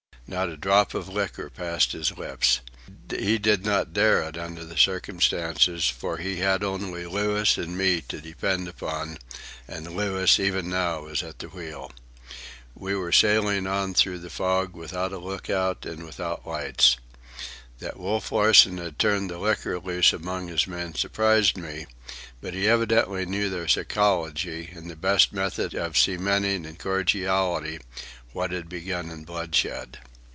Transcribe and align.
Not 0.27 0.47
a 0.47 0.55
drop 0.55 0.93
of 0.93 1.09
liquor 1.09 1.49
passed 1.49 1.91
his 1.91 2.17
lips. 2.17 2.61
He 3.09 3.37
did 3.37 3.65
not 3.65 3.91
dare 3.91 4.21
it 4.23 4.37
under 4.37 4.63
the 4.63 4.77
circumstances, 4.77 5.89
for 5.89 6.19
he 6.19 6.37
had 6.37 6.63
only 6.63 7.05
Louis 7.05 7.57
and 7.57 7.77
me 7.77 7.99
to 8.07 8.21
depend 8.21 8.69
upon, 8.69 9.17
and 9.67 9.87
Louis 9.93 10.21
was 10.21 10.39
even 10.39 10.69
now 10.69 11.05
at 11.09 11.39
the 11.39 11.49
wheel. 11.49 11.91
We 12.75 12.95
were 12.95 13.11
sailing 13.11 13.67
on 13.67 13.93
through 13.93 14.19
the 14.19 14.29
fog 14.29 14.73
without 14.73 15.11
a 15.11 15.17
look 15.17 15.49
out 15.49 15.85
and 15.85 16.05
without 16.05 16.47
lights. 16.47 16.95
That 17.79 17.99
Wolf 17.99 18.31
Larsen 18.31 18.77
had 18.77 18.97
turned 18.97 19.29
the 19.29 19.37
liquor 19.37 19.81
loose 19.81 20.13
among 20.13 20.47
his 20.47 20.65
men 20.65 20.95
surprised 20.95 21.57
me, 21.57 21.87
but 22.39 22.53
he 22.53 22.69
evidently 22.69 23.25
knew 23.25 23.49
their 23.49 23.67
psychology 23.67 24.69
and 24.73 24.89
the 24.89 24.95
best 24.95 25.33
method 25.33 25.73
of 25.75 25.97
cementing 25.97 26.63
in 26.63 26.77
cordiality, 26.77 27.79
what 28.31 28.51
had 28.51 28.69
begun 28.69 29.09
in 29.09 29.25
bloodshed. 29.25 29.97